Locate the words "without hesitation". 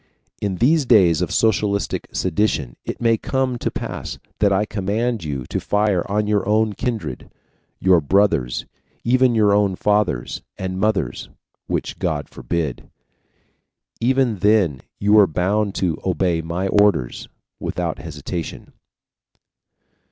17.59-18.73